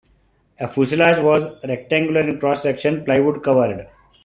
[0.59, 3.87] A fuselage was rectangular in cross-section, plywood covered.